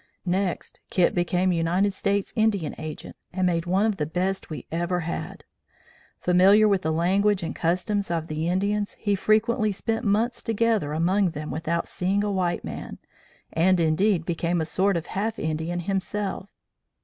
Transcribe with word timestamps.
Next 0.25 0.79
Kit 0.89 1.13
became 1.13 1.51
United 1.51 1.93
States 1.93 2.33
Indian 2.35 2.73
Agent, 2.79 3.15
and 3.31 3.45
made 3.45 3.67
one 3.67 3.85
of 3.85 3.97
the 3.97 4.07
best 4.07 4.49
we 4.49 4.65
ever 4.71 5.01
had. 5.01 5.43
Familiar 6.17 6.67
with 6.67 6.81
the 6.81 6.91
language 6.91 7.43
and 7.43 7.55
customs 7.55 8.09
of 8.09 8.25
the 8.25 8.49
Indians, 8.49 8.93
he 8.93 9.13
frequently 9.13 9.71
spent 9.71 10.03
months 10.03 10.41
together 10.41 10.91
among 10.93 11.29
them 11.37 11.51
without 11.51 11.87
seeing 11.87 12.23
a 12.23 12.31
white 12.31 12.63
man, 12.63 12.97
and 13.53 13.79
indeed 13.79 14.25
became 14.25 14.59
a 14.59 14.65
sort 14.65 14.97
of 14.97 15.05
half 15.05 15.37
Indian 15.37 15.81
himself. 15.81 16.49